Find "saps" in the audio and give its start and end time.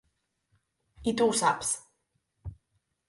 1.43-1.69